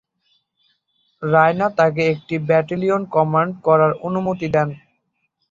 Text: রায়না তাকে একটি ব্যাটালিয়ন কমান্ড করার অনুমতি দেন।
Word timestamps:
রায়না 1.23 1.67
তাকে 1.77 2.01
একটি 2.13 2.35
ব্যাটালিয়ন 2.47 3.01
কমান্ড 3.15 3.53
করার 3.65 3.91
অনুমতি 4.07 4.47
দেন। 4.55 4.69